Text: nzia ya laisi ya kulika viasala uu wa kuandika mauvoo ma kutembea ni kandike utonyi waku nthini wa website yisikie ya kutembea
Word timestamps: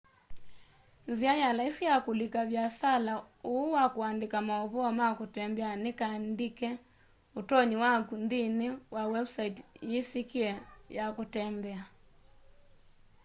nzia 1.07 1.35
ya 1.43 1.53
laisi 1.53 1.85
ya 1.85 2.01
kulika 2.01 2.45
viasala 2.45 3.23
uu 3.53 3.71
wa 3.75 3.85
kuandika 3.93 4.39
mauvoo 4.47 4.91
ma 4.99 5.07
kutembea 5.19 5.71
ni 5.83 5.91
kandike 5.99 6.69
utonyi 7.39 7.75
waku 7.83 8.13
nthini 8.23 8.67
wa 8.95 9.03
website 9.13 9.57
yisikie 9.89 10.51
ya 10.97 11.05
kutembea 11.15 11.81